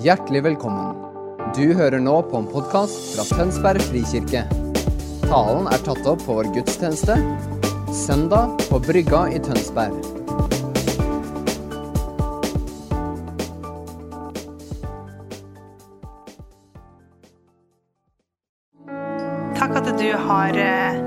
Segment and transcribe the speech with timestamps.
[0.00, 0.94] Hjertelig velkommen.
[1.52, 4.46] Du hører nå på en podkast fra Tønsberg frikirke.
[5.26, 7.18] Talen er tatt opp på vår gudstjeneste
[7.92, 10.00] søndag på Brygga i Tønsberg.
[19.60, 21.00] Takk at du har eh,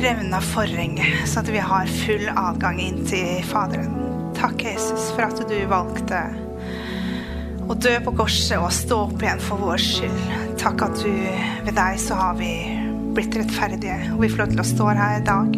[0.00, 3.98] revna forhenget, så at vi har full adgang inn til Faderen.
[4.38, 6.47] Takk, Jesus, for at du valgte
[7.68, 10.20] å dø på korset og stå opp igjen for vår skyld.
[10.60, 11.10] Takk at du
[11.66, 12.52] ved deg så har vi
[13.16, 15.56] blitt rettferdige, og vi får lov til å stå her i dag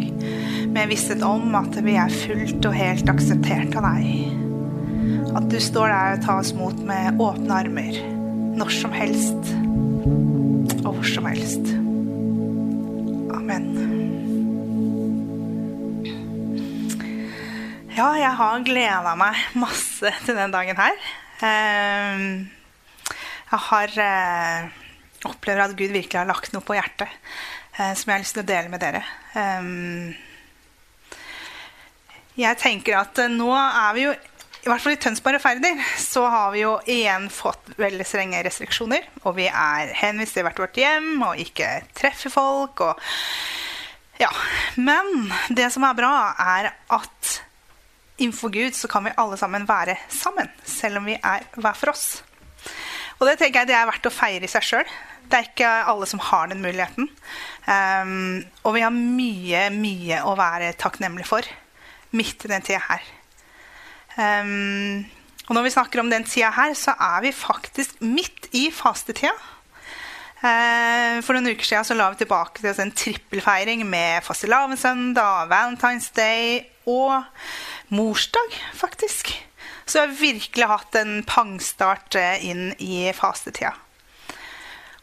[0.71, 4.37] med visshet om at vi er fullt og helt akseptert av deg.
[5.39, 8.01] At du står der og tar oss mot med åpne armer
[8.59, 9.53] når som helst
[10.81, 11.71] og hvor som helst.
[13.37, 13.67] Amen.
[17.95, 21.11] Ja, jeg har gleda meg masse til den dagen her.
[21.45, 22.49] Ehm,
[23.51, 24.67] Jeg har eh,
[25.27, 28.45] opplever at Gud virkelig har lagt noe på hjertet eh, som jeg har lyst til
[28.45, 29.01] å dele med dere.
[32.39, 34.13] Jeg tenker at eh, nå er vi jo
[34.61, 38.43] i hvert fall i Tønsberg og Færder så har vi jo igjen fått veldig strenge
[38.45, 39.07] restriksjoner.
[39.25, 42.83] Og vi er henvist til hvert vårt hjem og ikke treffer folk.
[42.85, 43.01] Og,
[44.21, 44.29] ja.
[44.77, 47.31] Men det som er bra, er at
[48.21, 50.49] innenfor Gud så kan vi alle sammen være sammen.
[50.65, 52.05] Selv om vi er hver for oss.
[53.19, 54.93] Og det tenker jeg det er verdt å feire i seg sjøl.
[55.29, 57.07] Det er ikke alle som har den muligheten.
[57.69, 61.45] Um, og vi har mye, mye å være takknemlig for
[62.17, 63.05] midt i den tida her.
[64.17, 65.05] Um,
[65.47, 69.33] og når vi snakker om den tida her, så er vi faktisk midt i fastetida.
[70.41, 75.51] Uh, for noen uker siden så la vi tilbake til oss en trippelfeiring med fastelavnssøndag,
[75.53, 77.21] Valentine's Day og
[77.91, 79.33] morsdag, faktisk.
[79.85, 83.73] Så vi har virkelig hatt en pangstart uh, inn i fastetida.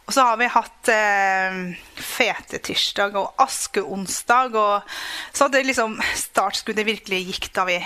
[0.08, 1.56] Og så har vi hatt eh,
[2.00, 4.54] fetetirsdag og askeonsdag.
[4.56, 4.94] Og
[5.36, 7.76] så hadde liksom startskuddet virkelig gikk da vi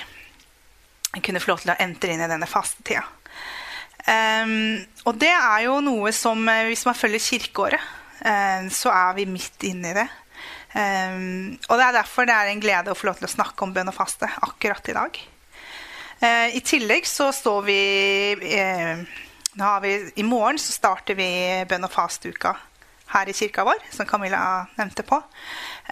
[1.19, 3.03] kunne få lov til å entre inn i denne fastetida.
[4.07, 7.91] Um, og det er jo noe som Hvis man følger kirkeåret,
[8.23, 10.07] uh, så er vi midt inne i det.
[10.73, 13.67] Um, og det er derfor det er en glede å få lov til å snakke
[13.67, 15.19] om bønn og faste akkurat i dag.
[16.23, 17.81] Uh, I tillegg så står vi
[18.57, 19.03] uh,
[19.83, 21.29] vi, I morgen så starter vi
[21.69, 22.55] bønn og fasteuka
[23.13, 25.19] her i kirka vår, som Camilla nevnte på.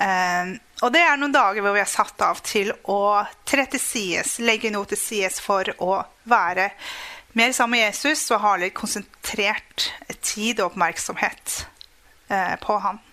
[0.00, 3.82] Um, og det er noen dager hvor vi har satt av til å tre til
[3.82, 6.70] sides, legge noe til sides for å være
[7.36, 9.90] mer sammen med Jesus og ha litt konsentrert
[10.24, 11.60] tid og oppmerksomhet
[12.32, 13.04] uh, på han.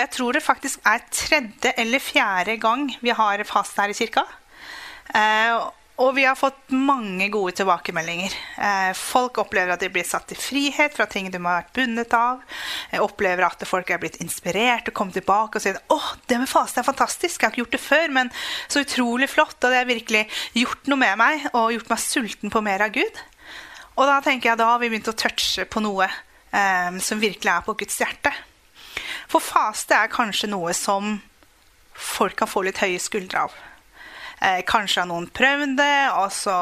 [0.00, 4.24] Jeg tror det faktisk er tredje eller fjerde gang vi har fast her i kirka.
[5.10, 5.68] Uh,
[6.00, 8.32] og vi har fått mange gode tilbakemeldinger.
[8.56, 12.14] Eh, folk opplever at de blir satt i frihet fra ting de har vært bundet
[12.16, 12.40] av.
[12.88, 16.48] Jeg opplever at folk er blitt inspirert og kommer tilbake og sier åh, det med
[16.48, 17.36] faste er fantastisk.
[17.36, 18.32] Jeg har ikke gjort det før, men
[18.64, 19.58] så utrolig flott.
[19.60, 20.24] Og det har virkelig
[20.56, 23.24] gjort noe med meg og gjort meg sulten på mer av Gud.
[24.00, 27.58] Og da tenker jeg da har vi begynt å touche på noe eh, som virkelig
[27.58, 28.32] er på Guds hjerte.
[29.30, 31.20] For faste er kanskje noe som
[31.94, 33.54] folk kan få litt høye skuldre av.
[34.40, 36.54] Eh, kanskje har noen prøvd det, og så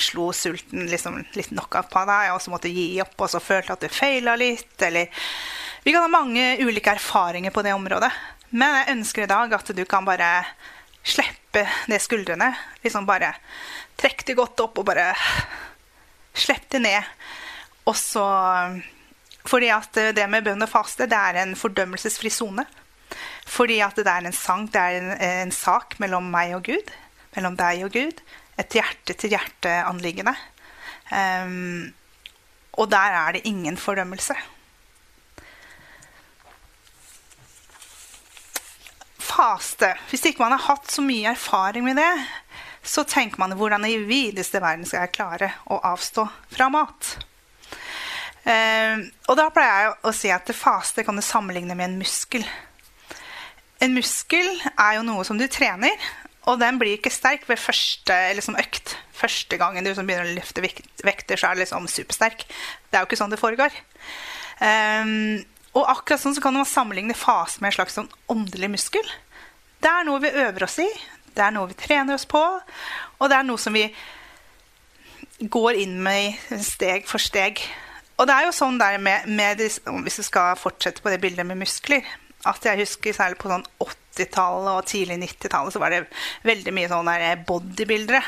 [0.00, 3.42] slo sulten liksom litt nok av på deg, og så måtte gi opp, og så
[3.42, 5.10] følte at du feila litt, eller
[5.84, 8.10] Vi kan ha mange ulike erfaringer på det området.
[8.50, 10.44] Men jeg ønsker i dag at du kan bare
[11.06, 12.50] slippe ned skuldrene.
[12.82, 13.30] Liksom bare
[13.96, 15.12] trekk det godt opp og bare
[16.34, 17.08] slipp det ned.
[17.86, 18.26] Og så
[19.48, 22.66] Fordi at det med bønn og faste, det er en fordømmelsesfri sone.
[23.48, 25.12] Fordi at det er en sang, det er en,
[25.48, 26.96] en sak mellom meg og Gud
[27.38, 28.22] mellom deg og Gud.
[28.58, 30.34] Et hjerte-til-hjerte-anliggende.
[31.12, 31.94] Um,
[32.78, 34.34] og der er det ingen fordømmelse.
[39.28, 39.94] Faste.
[40.10, 42.12] Hvis ikke man har hatt så mye erfaring med det,
[42.82, 46.24] så tenker man hvordan i videste verden skal jeg klare å avstå
[46.54, 47.18] fra mat.
[48.48, 52.46] Um, og da pleier jeg å si at faste kan du sammenligne med en muskel.
[53.84, 55.92] En muskel er jo noe som du trener,
[56.48, 58.96] og den blir ikke sterk ved første liksom, økt.
[59.18, 62.46] Første gangen du som begynner å løfte vekter, så er det liksom supersterk.
[62.88, 63.74] Det er jo ikke sånn det foregår.
[64.62, 65.44] Um,
[65.76, 69.10] og akkurat sånn så kan man sammenligne fase med en slags sånn åndelig muskel.
[69.78, 70.88] Det er noe vi øver oss i,
[71.36, 73.84] det er noe vi trener oss på, og det er noe som vi
[75.38, 77.60] går inn med steg for steg.
[78.18, 81.46] Og det er jo sånn der med, med Hvis vi skal fortsette på det bildet
[81.46, 82.06] med muskler
[82.46, 86.04] at jeg husker særlig på sånn 80-tallet og tidlig 90-tallet så var det
[86.46, 88.20] veldig mye sånne bodybuildere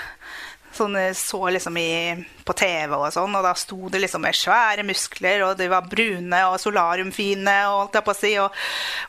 [0.75, 2.15] som jeg så liksom i,
[2.47, 5.89] på TV, og sånn, og da sto det liksom med svære muskler, og de var
[5.91, 8.61] brune og solariumfine og alt jeg på å si, og,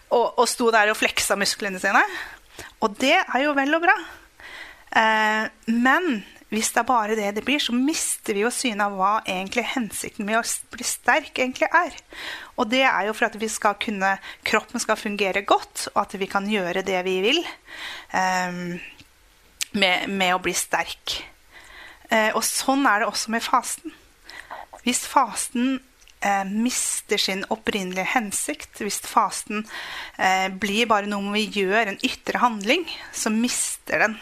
[0.09, 2.01] og, og sto der og fleksa musklene sine.
[2.81, 3.97] Og det er jo vel og bra.
[5.01, 8.95] Eh, men hvis det er bare det det blir, så mister vi jo synet av
[9.00, 10.44] hva egentlig hensikten med å
[10.74, 11.95] bli sterk egentlig er.
[12.59, 14.18] Og det er jo for at vi skal kunne,
[14.48, 17.39] kroppen skal fungere godt, og at vi kan gjøre det vi vil
[18.12, 18.75] um,
[19.80, 21.21] med, med, å bli sterk.
[22.12, 23.95] Uh, og sånn er det også med fasten.
[24.83, 25.77] Hvis fasten
[26.25, 29.65] eh, mister sin opprinnelige hensikt, hvis fasten
[30.18, 34.18] eh, blir bare noe vi gjør, en ytre handling, så mister den,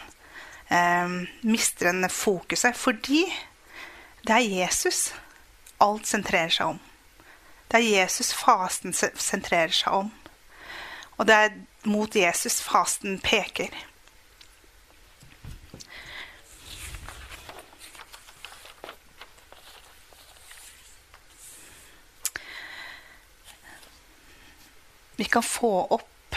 [0.70, 2.76] eh, mister en fokuset.
[2.76, 3.24] Fordi
[4.26, 5.10] det er Jesus
[5.80, 6.80] alt sentrerer seg om.
[7.70, 10.10] Det er Jesus fasten sentrerer seg om.
[11.20, 13.70] Og det er mot Jesus fasten peker.
[25.20, 26.36] Vi kan få opp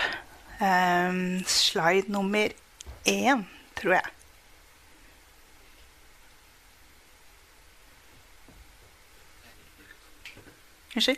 [0.59, 2.51] um, slide nummer
[3.07, 3.45] én,
[3.79, 4.22] tror jeg.
[10.93, 11.17] Unnskyld?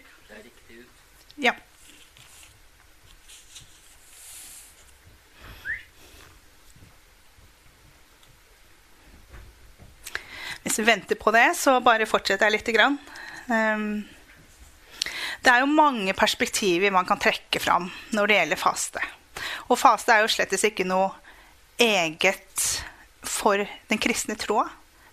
[1.35, 1.51] Ja.
[10.63, 12.95] Hvis vi venter på det, så bare fortsetter jeg lite grann.
[13.45, 14.05] Um,
[15.45, 19.03] det er jo mange perspektiver man kan trekke fram når det gjelder faste.
[19.69, 21.11] Og faste er jo slett ikke noe
[21.77, 22.63] eget
[23.21, 24.65] for den kristne troa.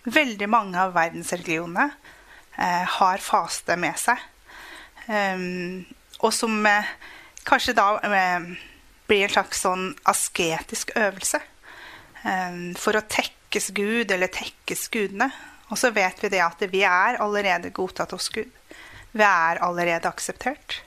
[0.03, 1.85] Veldig mange av verdensreligionene
[2.57, 4.19] eh, har faste med seg.
[5.07, 5.85] Um,
[6.23, 6.91] og som eh,
[7.43, 8.45] kanskje da eh,
[9.09, 11.41] blir en slags sånn asketisk øvelse.
[12.23, 15.27] Um, for å tekkes Gud eller tekkes gudene.
[15.71, 18.51] Og så vet vi det at vi er allerede godtatt hos Gud.
[19.13, 20.81] Vi er allerede akseptert.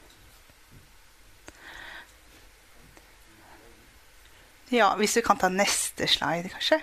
[4.72, 6.80] Ja, hvis vi kan ta neste slide, kanskje.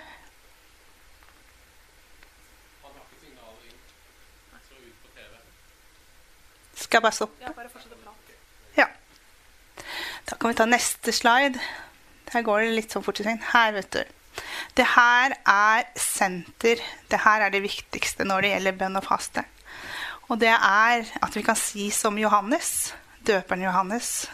[6.84, 7.40] Skal jeg bare stoppe?
[8.76, 8.86] Ja.
[10.28, 11.60] Da kan vi ta neste slide.
[12.32, 13.40] Her går det litt sånn fort i sving.
[13.52, 14.02] Her, vet du.
[14.74, 16.80] Det her er senter.
[17.10, 19.44] Det her er det viktigste når det gjelder bønn og faste.
[20.32, 22.94] Og det er at vi kan si som Johannes,
[23.28, 24.26] døperen Johannes,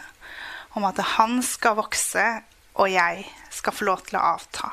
[0.77, 2.23] om at han skal vokse,
[2.79, 4.71] og jeg skal få lov til å avta.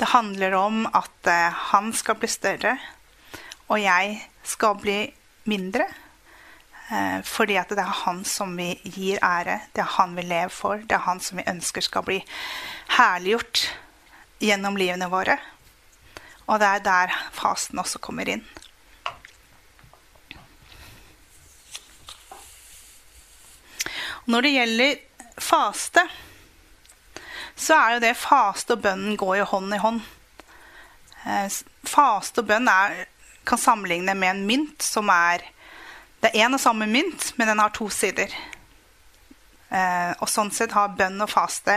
[0.00, 2.78] Det handler om at eh, han skal bli større,
[3.68, 4.16] og jeg
[4.48, 5.02] skal bli
[5.52, 5.84] mindre.
[6.90, 10.50] Eh, fordi at det er han som vi gir ære, det er han vi lever
[10.50, 12.18] for, det er han som vi ønsker skal bli
[12.96, 13.68] herliggjort
[14.42, 15.36] gjennom livene våre.
[16.50, 18.42] Og det er der fasen også kommer inn.
[24.26, 24.98] Når det gjelder
[25.40, 26.02] faste,
[27.54, 30.02] så er jo det faste og bønnen går jo hånd i hånd.
[31.22, 31.46] Eh,
[31.86, 33.06] faste og bønn er,
[33.46, 35.46] kan sammenligne med en mynt som er
[36.20, 38.32] Det er én og samme mynt, men den har to sider.
[39.70, 41.76] Eh, og sånn sett har bønn og faste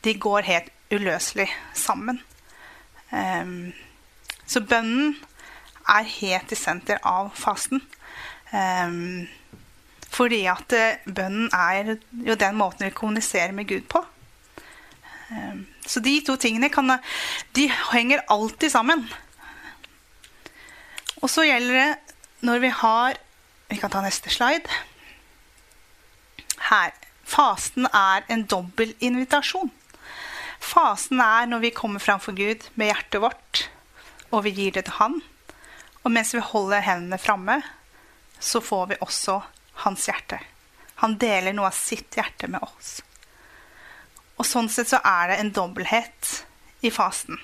[0.00, 2.22] De går helt uløselig sammen.
[3.12, 3.52] Eh,
[4.46, 5.16] så bønnen
[5.92, 7.82] er helt i senter av fasten.
[10.16, 14.02] Fordi at eh, bønnen er jo den måten vi kommuniserer med Gud på.
[15.86, 16.92] Så de to tingene kan,
[17.58, 19.02] de henger alltid sammen.
[21.22, 22.16] Og så gjelder det
[22.46, 23.18] når vi har
[23.68, 24.70] Vi kan ta neste slide.
[26.70, 26.94] Her.
[27.26, 29.72] Fasten er en dobbel invitasjon.
[30.62, 33.64] Fasen er når vi kommer framfor Gud med hjertet vårt,
[34.30, 35.18] og vi gir det til Han.
[36.04, 37.58] Og mens vi holder hendene framme,
[38.38, 39.40] så får vi også
[39.82, 40.38] hans hjerte.
[41.02, 43.00] Han deler noe av sitt hjerte med oss.
[44.36, 46.32] Og sånn sett så er det en dobbelthet
[46.86, 47.40] i fasen.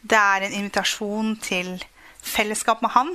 [0.00, 1.76] Det er en invitasjon til
[2.24, 3.14] fellesskap med han.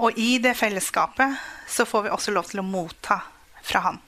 [0.00, 1.36] Og i det fellesskapet
[1.68, 3.18] så får vi også lov til å motta
[3.62, 4.00] fra han.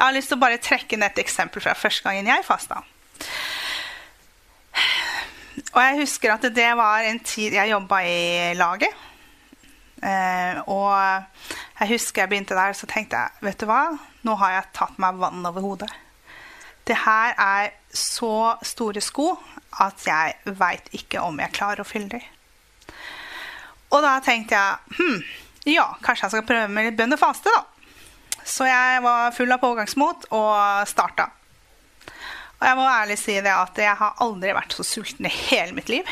[0.00, 2.80] Jeg har lyst til å bare trekke inn et eksempel fra første gangen jeg fasta.
[5.70, 8.96] Og jeg husker at det var en tid jeg jobba i laget.
[10.00, 10.96] Eh, og
[11.82, 13.82] jeg husker jeg begynte der, så tenkte jeg vet du hva,
[14.24, 15.90] nå har jeg tatt meg vann over hodet.
[16.88, 19.34] Det her er så store sko
[19.80, 22.24] at jeg veit ikke om jeg klarer å fylle dem.
[23.90, 25.20] Og da tenkte jeg hm,
[25.70, 27.66] ja, kanskje jeg skal prøve med litt bønn og faste, da.
[28.46, 31.28] Så jeg var full av pågangsmot og starta.
[32.60, 35.72] Og jeg må ærlig si det at jeg har aldri vært så sulten i hele
[35.76, 36.08] mitt liv.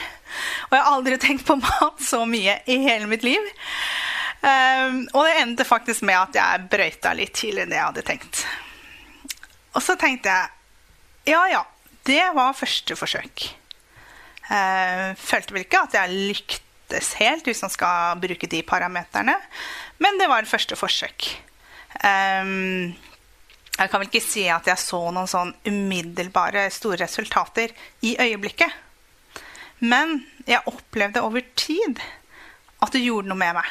[0.68, 3.50] Og jeg har aldri tenkt på mat så mye i hele mitt liv.
[4.38, 8.06] Um, og det endte faktisk med at jeg brøyta litt tidligere enn det jeg hadde
[8.06, 8.44] tenkt.
[9.74, 10.57] Og så tenkte jeg
[11.28, 11.62] ja, ja,
[12.08, 13.48] det var første forsøk.
[14.48, 19.36] Uh, følte vel ikke at jeg lyktes helt, hvis man skal bruke de parameterne.
[20.00, 21.28] Men det var første forsøk.
[22.00, 22.94] Um,
[23.78, 28.72] jeg kan vel ikke si at jeg så noen sånn umiddelbare store resultater i øyeblikket.
[29.78, 32.00] Men jeg opplevde over tid
[32.82, 33.68] at det gjorde noe med meg.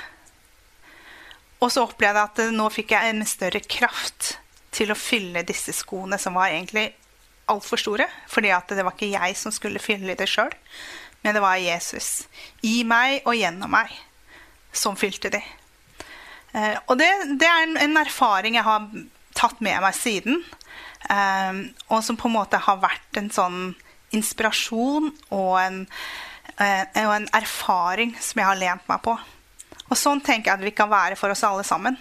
[1.58, 4.38] Og så opplevde jeg at nå fikk jeg en større kraft
[4.78, 6.92] til å fylle disse skoene, som var egentlig
[7.48, 8.08] altfor store.
[8.27, 10.54] fordi det var ikke jeg som skulle fylle det sjøl,
[11.24, 12.27] men det var Jesus.
[12.63, 13.92] I meg og gjennom meg
[14.72, 15.42] som fylte de.
[16.54, 18.88] Eh, og det, det er en, erfaring jeg har
[19.38, 20.44] tatt med meg siden.
[21.08, 21.60] Um,
[21.94, 23.60] og som på en måte har vært en sånn
[24.16, 25.77] inspirasjon og en,
[26.58, 29.13] uh, og en, erfaring som jeg har lent meg på.
[29.88, 32.00] Og sånn tenker jeg at vi kan være for oss alle sammen.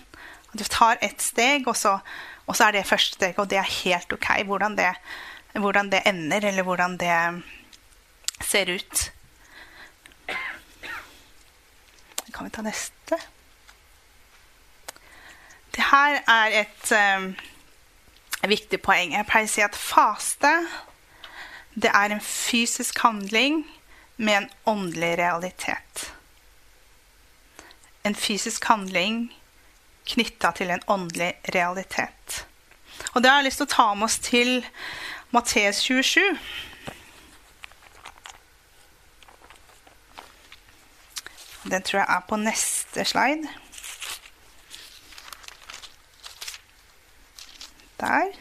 [0.49, 1.99] At du tar ett steg, og så,
[2.47, 4.31] og så er det første steget, og det er helt ok.
[4.49, 4.91] Hvordan det,
[5.61, 7.43] hvordan det ender, eller hvordan det
[8.45, 9.13] ser ut.
[12.35, 13.19] Kan vi ta neste?
[15.77, 17.31] Det her er et um,
[18.49, 19.15] viktig poeng.
[19.17, 20.53] Jeg pleier å si at faste
[21.77, 23.65] det er en fysisk handling
[24.17, 26.07] med en åndelig realitet.
[28.03, 29.27] En fysisk handling
[30.09, 32.47] knytta til en åndelig realitet.
[33.13, 34.53] Og det har jeg lyst til å ta med oss til
[35.31, 36.39] Matteus 27.
[41.71, 43.49] Den tror jeg er på neste slide.
[48.01, 48.33] Der.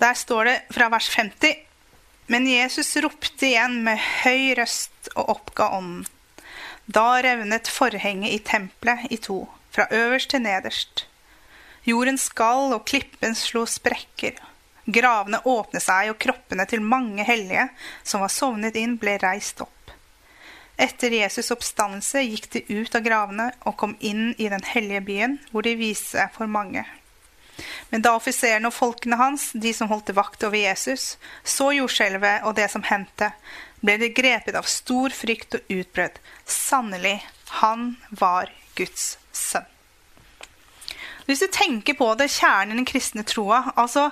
[0.00, 1.54] Der står det fra vers 50
[2.26, 6.06] Men Jesus ropte igjen med høy røst og oppga ånden.
[6.86, 11.05] Da revnet forhenget i tempelet i to, fra øverst til nederst.
[11.86, 14.40] Jorden skalv, og klippen slo sprekker.
[14.86, 17.68] Gravene åpnet seg, og kroppene til mange hellige
[18.02, 19.72] som var sovnet inn, ble reist opp.
[20.76, 25.38] Etter Jesus' oppstandelse gikk de ut av gravene og kom inn i den hellige byen,
[25.50, 26.84] hvor de viste seg for mange.
[27.88, 31.14] Men da offiserene og folkene hans, de som holdt vakt over Jesus,
[31.44, 33.30] så jordskjelvet og det som hendte,
[33.80, 36.20] ble de grepet av stor frykt og utbrudd.
[36.44, 37.22] Sannelig,
[37.62, 39.75] han var Guds sønn.
[41.26, 44.10] Hvis du tenker på det, kjernen i den kristne troa altså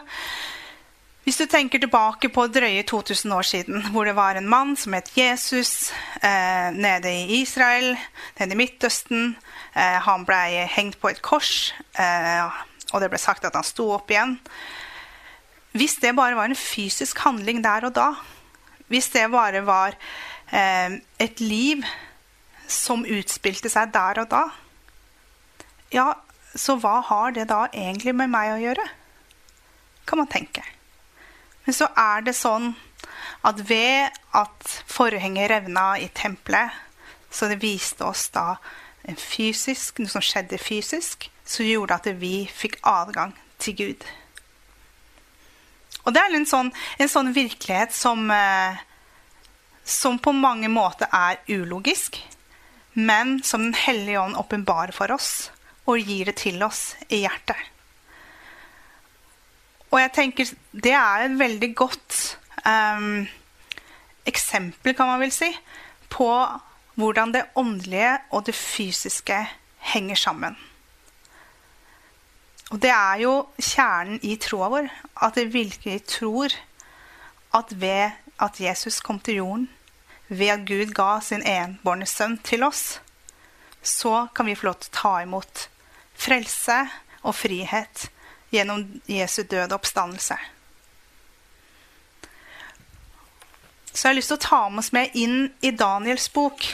[1.24, 4.92] hvis du tenker tilbake på drøye 2000 år siden, hvor det var en mann som
[4.92, 5.88] het Jesus
[6.20, 7.96] eh, nede i Israel,
[8.36, 9.30] nede i Midtøsten.
[9.72, 12.60] Eh, han ble hengt på et kors, eh,
[12.92, 14.36] og det ble sagt at han sto opp igjen.
[15.72, 18.10] Hvis det bare var en fysisk handling der og da,
[18.92, 19.96] hvis det bare var
[20.52, 21.88] eh, et liv
[22.68, 24.44] som utspilte seg der og da,
[25.88, 26.10] ja,
[26.54, 28.86] så hva har det da egentlig med meg å gjøre?
[30.06, 30.62] Kan man tenke.
[31.64, 32.74] Men så er det sånn
[33.44, 36.72] at ved at forhenget revna i tempelet,
[37.30, 38.54] så det viste oss da
[39.20, 44.06] fysisk, noe som skjedde fysisk, så gjorde at vi fikk adgang til Gud.
[46.04, 46.70] Og det er en sånn,
[47.00, 48.80] en sånn virkelighet som, eh,
[49.84, 52.20] som på mange måter er ulogisk,
[52.94, 55.50] men som Den hellige ånd åpenbarer for oss
[55.86, 57.58] og gir det til oss i hjertet.
[59.94, 62.20] Og jeg tenker det er et veldig godt
[62.66, 63.26] um,
[64.26, 65.50] eksempel, kan man vel si,
[66.10, 66.28] på
[66.98, 69.38] hvordan det åndelige og det fysiske
[69.92, 70.56] henger sammen.
[72.72, 74.88] Og det er jo kjernen i troa vår,
[75.22, 76.54] at vi virkelig tror
[77.54, 78.10] at ved
[78.42, 79.68] at Jesus kom til jorden,
[80.28, 83.00] ved at Gud ga sin enbårne sønn til oss,
[83.82, 85.68] så kan vi få lov til å ta imot
[86.14, 86.78] frelse
[87.22, 88.08] og frihet
[88.54, 90.36] gjennom Jesu død og oppstandelse.
[93.94, 96.64] Så jeg har lyst til å ta med oss med inn i Daniels bok.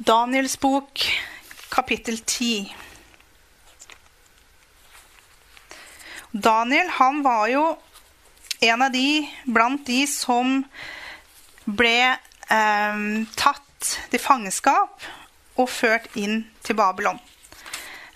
[0.00, 1.02] Daniels bok,
[1.68, 2.70] kapittel 10.
[6.32, 7.64] Daniel han var jo
[8.60, 10.62] en av de blant de som
[11.64, 13.04] ble eh,
[13.36, 15.04] tatt til fangenskap
[15.58, 17.18] og ført inn til Babylon.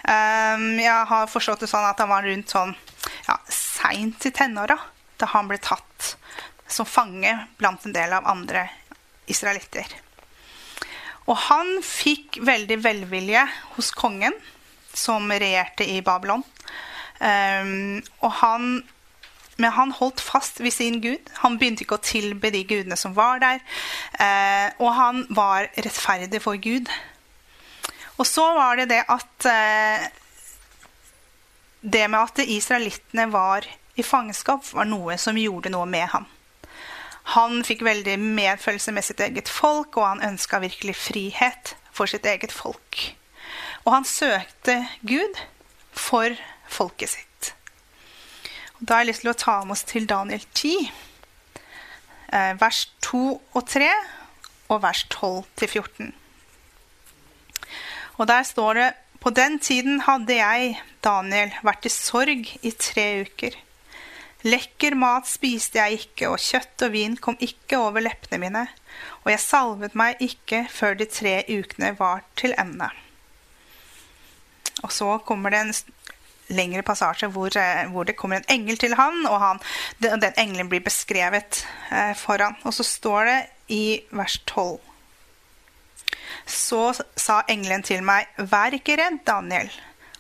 [0.04, 2.74] Um, jeg har forstått det sånn at han var rundt sånn
[3.24, 4.76] ja, seint i tenåra
[5.16, 6.14] da han ble tatt
[6.68, 8.66] som fange blant en del av andre
[9.30, 9.86] israelitter.
[11.24, 14.34] Og han fikk veldig velvilje hos kongen,
[14.92, 16.44] som regjerte i Babylon.
[17.24, 18.66] Og han,
[19.56, 21.32] men han holdt fast ved sin gud.
[21.40, 23.62] Han begynte ikke å tilbe de gudene som var der.
[24.18, 26.92] Uh, og han var rettferdig for Gud.
[28.18, 30.04] Og så var det det at uh,
[31.82, 36.24] Det med at israelittene var i fangenskap, var noe som gjorde noe med ham.
[37.36, 42.26] Han fikk veldig medfølelse med sitt eget folk, og han ønska virkelig frihet for sitt
[42.26, 43.14] eget folk.
[43.84, 45.38] Og han søkte Gud
[45.92, 46.34] for
[46.68, 47.54] folket sitt.
[48.80, 50.90] Og da har jeg lyst til å ta med oss til Daniel 10,
[52.32, 53.88] eh, vers 2 og 3,
[54.68, 56.14] og vers 12 til 14.
[58.18, 63.06] Og der står det På den tiden hadde jeg, Daniel, vært i sorg i tre
[63.24, 63.54] uker.
[64.44, 68.66] Lekker mat spiste jeg ikke, og kjøtt og vin kom ikke over leppene mine,
[69.22, 72.90] og jeg salvet meg ikke før de tre ukene var til ende.
[74.84, 75.72] Og så kommer det en
[76.52, 79.62] lengre passasje hvor, eh, hvor det kommer en engel til han, og han,
[80.04, 82.58] den, engelen blir beskrevet eh, foran.
[82.64, 83.38] Og så står det
[83.72, 84.76] i vers 12.
[86.46, 89.70] Så sa engelen til meg, vær ikke redd, Daniel,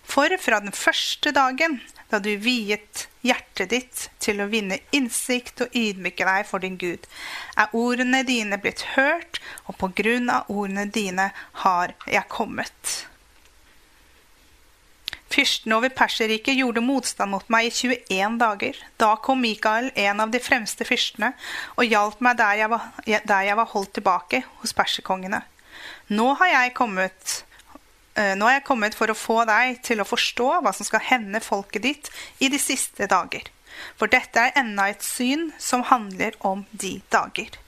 [0.04, 1.80] for fra den første dagen
[2.12, 7.08] da du viet hjertet ditt til å vinne innsikt og ydmyke deg for din Gud,
[7.56, 11.30] er ordene dine blitt hørt, og på grunn av ordene dine
[11.64, 12.94] har jeg kommet.
[15.34, 18.76] Fyrsten over Perserriket gjorde motstand mot meg i 21 dager.
[19.00, 21.32] Da kom Mikael, en av de fremste fyrstene,
[21.74, 25.42] og hjalp meg der jeg var, der jeg var holdt tilbake hos perserkongene.
[26.12, 27.44] Nå har jeg kommet
[28.14, 31.02] Eh, nå er jeg kommet for å få deg til å forstå hva som skal
[31.02, 33.48] hende folket ditt i de siste dager.
[33.98, 37.58] For dette er enda et syn som handler om de dager.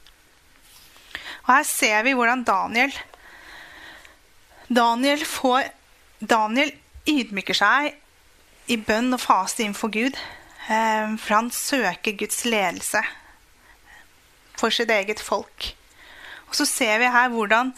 [1.47, 2.95] Og Her ser vi hvordan Daniel
[4.67, 5.69] Daniel, får,
[6.19, 6.73] Daniel
[7.07, 7.93] ydmyker seg
[8.71, 10.15] i bønn og faste innenfor Gud.
[10.71, 13.03] Eh, for han søker Guds ledelse
[14.59, 15.73] for sitt eget folk.
[16.47, 17.75] Og så ser vi her hvordan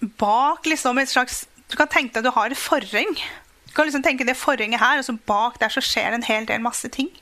[0.00, 3.12] bak liksom et slags Du kan tenke deg at du har et forheng.
[3.68, 6.26] Du kan liksom tenke det forhenget her, og så bak der så skjer det en
[6.26, 7.12] hel del masse ting.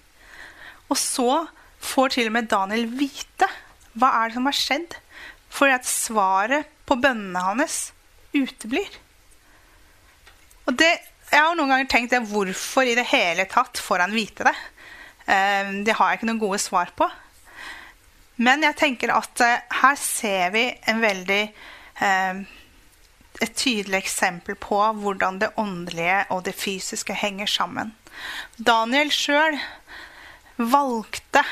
[0.89, 1.45] Og så
[1.85, 3.49] får til og med Daniel vite
[3.99, 4.97] hva er det som har skjedd.
[5.53, 7.91] Fordi at svaret på bønnene hans
[8.33, 8.89] uteblir.
[10.69, 10.91] Og det,
[11.29, 14.55] Jeg har noen ganger tenkt det, hvorfor i det hele tatt får han vite det?
[15.29, 17.05] Eh, det har jeg ikke noen gode svar på.
[18.41, 22.41] Men jeg tenker at eh, her ser vi en veldig eh,
[23.41, 27.95] et tydelig eksempel på hvordan det åndelige og det fysiske henger sammen.
[28.57, 29.59] Daniel sjøl
[30.59, 31.45] valgte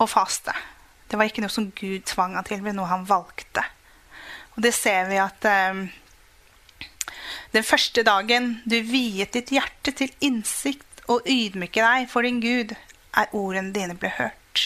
[0.00, 0.54] å faste.
[1.08, 3.64] Det var ikke noe som Gud tvang han til, men noe han valgte.
[4.56, 5.84] Og det ser vi at um,
[7.52, 12.74] den første dagen du viet ditt hjerte til innsikt og ydmyke deg for din Gud,
[13.16, 14.64] er ordene dine ble hørt.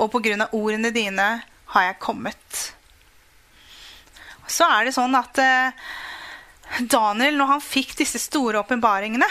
[0.00, 1.28] Og på grunn av ordene dine
[1.72, 2.62] har jeg kommet
[4.52, 5.72] så er det sånn at eh,
[6.80, 9.28] Daniel, når han fikk disse store åpenbaringene,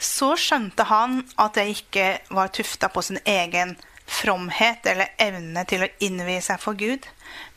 [0.00, 3.76] så skjønte han at det ikke var tufta på sin egen
[4.10, 7.04] fromhet eller evne til å innvie seg for Gud,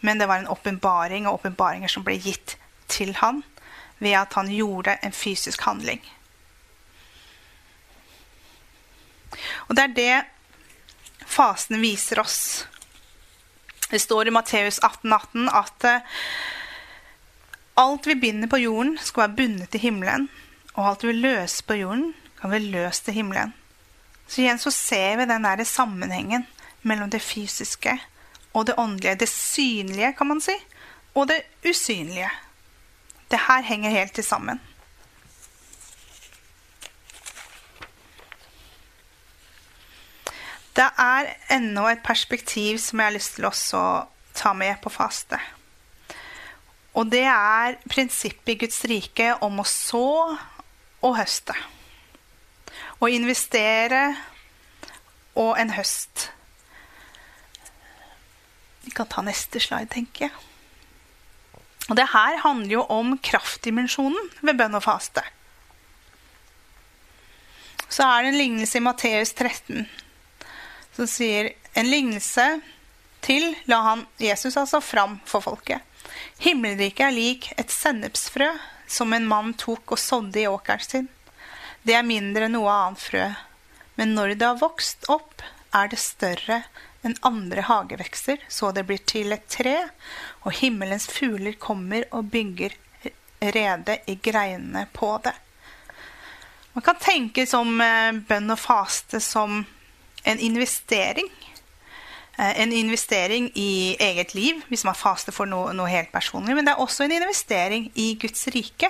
[0.03, 2.57] men det var en åpenbaring og åpenbaringer som ble gitt
[2.91, 3.41] til han
[4.03, 6.03] ved at han gjorde en fysisk handling.
[9.69, 12.67] Og det er det fasen viser oss.
[13.93, 16.13] Det står i Matteus 18, 18 at eh,
[17.77, 20.25] alt vi binder på jorden, skal være bundet til himmelen.
[20.73, 22.07] Og alt vi løser på jorden,
[22.39, 23.53] kan være løst til himmelen.
[24.25, 26.47] Så igjen så ser vi den der sammenhengen
[26.81, 27.93] mellom det fysiske
[28.53, 29.19] og det åndelige.
[29.21, 30.57] Det synlige, kan man si,
[31.13, 32.31] og det usynlige.
[33.29, 34.61] Det her henger helt til sammen.
[40.73, 43.91] Det er ennå et perspektiv som jeg har lyst til også å
[44.33, 45.37] ta med på faste.
[46.97, 50.05] Og det er prinsippet i Guds rike om å så
[51.03, 51.53] og høste.
[53.01, 54.01] Å investere
[55.37, 56.29] og en høst.
[58.83, 60.35] Vi kan ta neste slide, tenker jeg.
[61.91, 65.21] Og det her handler jo om kraftdimensjonen ved bønn og faste.
[67.93, 69.83] Så er det en lignelse i Matteus 13
[70.95, 72.45] som sier en lignelse
[73.23, 75.81] til la han Jesus altså fram for folket.
[76.43, 78.51] Himmelriket er lik et sennepsfrø
[78.87, 81.09] som en mann tok og sådde i åkeren sin.
[81.83, 83.25] Det er mindre enn noe annet frø,
[83.95, 85.41] men når det har vokst opp,
[85.73, 86.61] er det større
[87.03, 89.75] enn andre hagevekster, så det blir til et tre,
[90.45, 92.77] og himmelens fugler kommer og bygger
[93.43, 95.33] rede i greinene på det.
[96.73, 99.63] Man kan tenke som eh, bønn og faste som
[100.23, 101.29] en investering.
[102.37, 106.55] Eh, en investering i eget liv, hvis man faster for noe, noe, helt personlig.
[106.55, 108.89] Men det er også en investering i Guds rike.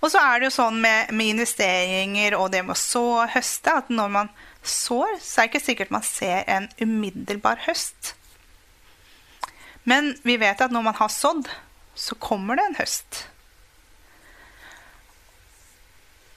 [0.00, 3.72] Og så er det jo sånn med, med investeringer og det med å så høste
[3.80, 4.30] at når man
[4.66, 8.14] sår, så er det ikke sikkert man ser en umiddelbar høst.
[9.86, 11.48] Men vi vet at når man har sådd,
[11.96, 13.24] så kommer det en høst.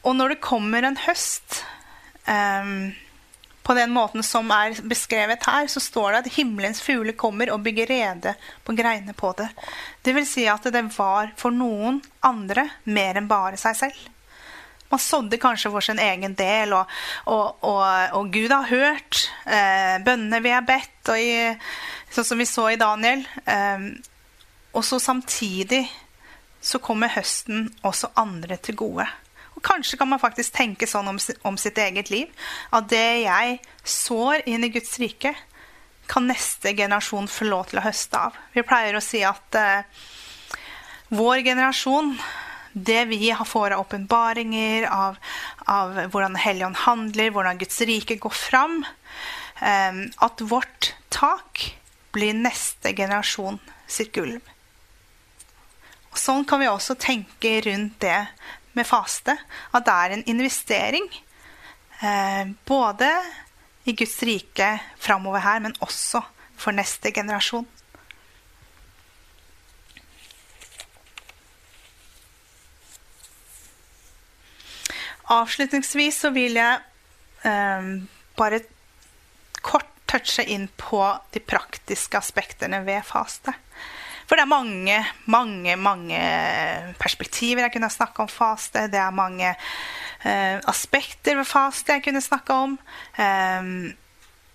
[0.08, 1.63] Og når det kommer en høst
[2.30, 2.91] um,
[3.69, 7.62] på den måten som er beskrevet her, så står det at himmelens fugler kommer og
[7.62, 8.32] bygger rede
[8.65, 9.45] på greinene på det.
[10.01, 13.99] Det vil si at det var for noen andre mer enn bare seg selv.
[14.89, 16.89] Man sådde kanskje for sin egen del, og,
[17.29, 17.86] og, og,
[18.17, 21.29] og Gud har hørt eh, bønnene vi har bedt, i,
[22.10, 23.21] sånn som vi så i Daniel.
[23.45, 23.86] Eh,
[24.73, 25.84] og så samtidig
[26.58, 29.05] så kommer høsten også andre til gode.
[29.65, 32.32] Kanskje kan man faktisk tenke sånn om, om sitt eget liv.
[32.76, 35.36] At det jeg sår inn i Guds rike,
[36.10, 38.38] kan neste generasjon få lov til å høste av.
[38.56, 40.06] Vi pleier å si at uh,
[41.13, 42.15] vår generasjon
[42.74, 45.17] det vi får av åpenbaringer, av,
[45.65, 48.84] av, hvordan Helligånd handler, hvordan Guds rike går fram
[49.62, 51.76] um, At vårt tak
[52.13, 54.41] blir neste generasjon sitt gulv.
[56.17, 58.28] Sånn kan vi også tenke rundt det
[58.80, 59.36] med faste
[59.76, 61.10] at det er en investering.
[62.00, 63.10] Eh, både
[63.89, 66.22] i Guds rike framover her, men også
[66.60, 67.68] for neste generasjon.
[75.30, 76.80] Avslutningsvis så vil jeg
[77.46, 77.89] eh,
[78.39, 78.63] bare
[79.62, 81.04] kort touche inn på
[81.36, 83.54] de praktiske aspektene ved faste.
[84.30, 86.18] For det er mange, mange, mange
[87.02, 88.86] perspektiver jeg kunne snakke om faste.
[88.94, 92.76] Det er mange eh, aspekter ved faste jeg kunne snakke om.
[93.18, 93.72] Um,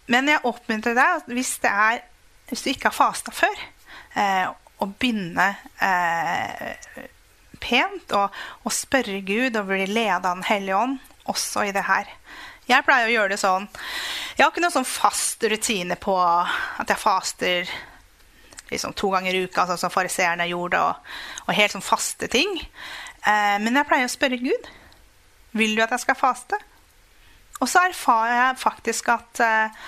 [0.06, 2.04] men jeg oppmuntrer deg hvis, er,
[2.50, 3.64] hvis du ikke har fasta før,
[4.14, 4.46] eh,
[4.78, 5.48] å begynne
[5.82, 7.02] eh,
[7.62, 10.98] pent og, og, spørre Gud og bli ledet av Den hellige ånd
[11.30, 12.10] også i det her.
[12.68, 13.66] Jeg pleier å gjøre det sånn
[14.36, 17.74] Jeg har ikke noen sånn fast rutine på at jeg faster
[18.74, 21.10] liksom to ganger i uka, sånn som fariseerne gjorde, og,
[21.46, 22.56] og, helt sånn faste ting.
[23.24, 24.70] Eh, men jeg pleier å spørre Gud
[25.54, 26.58] vil du at jeg skal faste.
[27.62, 29.84] Og så erfarer jeg faktisk at eh,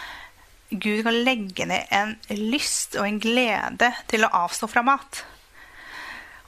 [0.70, 5.22] Gud kan legge ned en lyst og en glede til å avstå fra mat.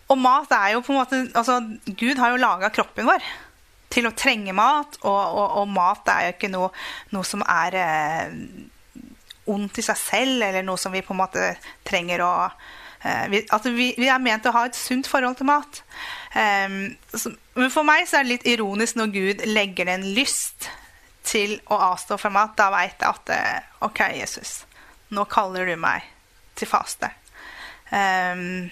[0.09, 3.27] Og mat er jo på en måte altså, Gud har jo laga kroppen vår
[3.93, 6.69] til å trenge mat, og, og, og mat er jo ikke noe,
[7.15, 8.35] noe som er eh,
[9.51, 11.53] ondt i seg selv, eller noe som vi på en måte
[11.87, 15.51] trenger å uh, vi, altså vi, vi, er ment å ha et sunt forhold til
[15.51, 15.83] mat.
[16.35, 20.71] Um, så, men for meg så er det litt ironisk når Gud legger en lyst
[21.29, 22.57] til å avstå fra mat.
[22.59, 24.61] Da veit jeg at uh, OK, Jesus,
[25.15, 26.07] nå kaller du meg
[26.59, 27.11] til faste.
[27.93, 28.69] Um,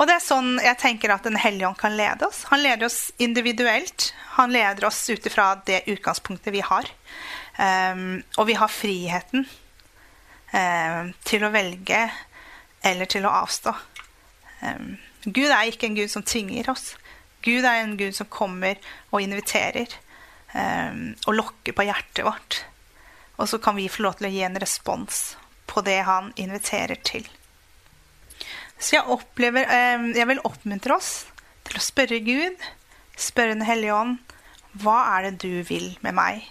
[0.00, 2.42] og det er sånn jeg tenker at Den hellige ånd kan lede oss.
[2.50, 4.10] Han leder oss individuelt.
[4.38, 6.88] Han leder oss ut ifra det utgangspunktet vi har.
[7.58, 12.00] Um, og vi har friheten um, til å velge
[12.82, 13.74] eller til å avstå.
[14.62, 14.94] Um,
[15.26, 16.94] Gud er ikke en gud som tvinger oss.
[17.44, 19.98] Gud er en gud som kommer og inviterer
[20.52, 22.58] og lokker på hjertet vårt.
[23.40, 25.20] Og så kan vi få lov til å gi en respons
[25.64, 27.24] på det han inviterer til.
[28.76, 29.64] Så jeg, opplever,
[30.12, 31.12] jeg vil oppmuntre oss
[31.64, 32.66] til å spørre Gud,
[33.16, 34.20] spørre Den hellige ånd,
[34.84, 36.44] hva er det du vil med meg?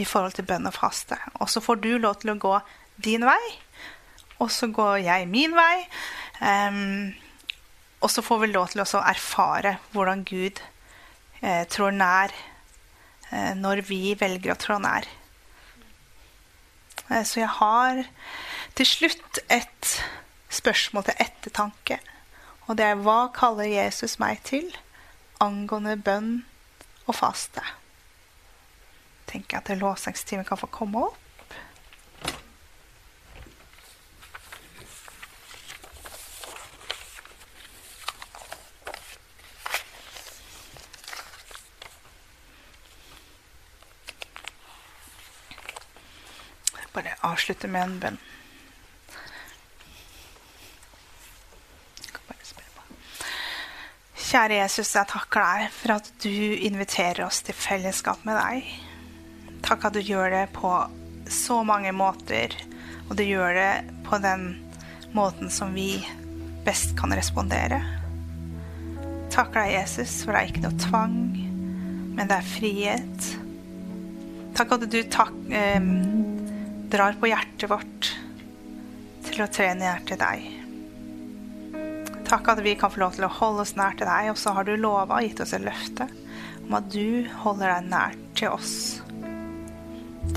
[0.00, 1.18] I forhold til bønn og faste.
[1.40, 2.54] Og så får du lov til å gå
[3.02, 3.40] din vei,
[4.40, 5.84] og så går jeg min vei.
[6.42, 7.12] Um,
[8.02, 10.58] og så får vi lov til å erfare hvordan Gud
[11.40, 12.32] eh, trår nær
[13.30, 15.06] eh, når vi velger å trå nær.
[17.06, 18.02] Eh, så jeg har
[18.74, 19.92] til slutt et
[20.52, 22.00] spørsmål til ettertanke.
[22.66, 24.66] Og det er hva kaller Jesus meg til
[25.42, 26.34] angående bønn
[27.06, 27.62] og faste?
[29.32, 31.18] Tenker jeg at lovsangstimen kan få komme opp.
[46.92, 48.20] Bare avslutte med en bønn.
[54.32, 56.30] Kjære Jesus, jeg takker deg for at du
[56.64, 58.70] inviterer oss til fellesskap med deg.
[59.62, 60.72] Takk at du gjør det på
[61.30, 62.54] så mange måter.
[63.08, 63.72] Og du gjør det
[64.06, 64.54] på den
[65.12, 66.00] måten som vi
[66.64, 67.80] best kan respondere.
[69.32, 71.20] Takk deg, Jesus, for det er ikke noe tvang,
[72.16, 73.28] men det er frihet.
[74.56, 75.86] Takk at du tak, eh,
[76.92, 78.10] drar på hjertet vårt
[79.24, 80.50] til å tre nær til deg.
[82.28, 84.52] Takk at vi kan få lov til å holde oss nær til deg, og så
[84.56, 86.08] har du lova gitt oss et løfte
[86.62, 88.76] om at du holder deg nær til oss.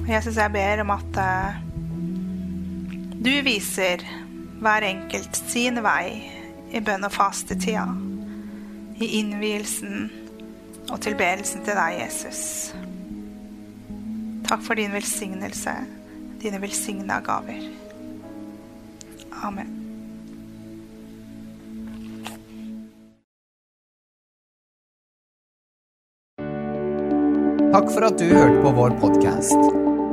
[0.06, 1.56] Jesus, jeg ber om at uh,
[3.26, 4.04] du viser
[4.62, 6.20] hver enkelt sin vei
[6.70, 7.88] i bønn- og fastetida,
[9.02, 10.12] i innvielsen
[10.92, 12.42] og tilbedelsen til deg, Jesus.
[14.46, 15.74] Takk for din velsignelse,
[16.44, 17.66] dine velsigna gaver.
[19.42, 19.74] Amen.
[27.74, 29.95] Takk for at du hørte på vår podkast.